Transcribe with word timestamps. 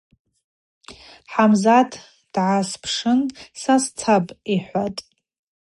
Хӏамзат 1.31 1.91
дгӏаспшын:– 2.33 3.19
Са 3.61 3.75
сцапӏ,– 3.83 4.29
йхӏватӏ. 4.55 5.01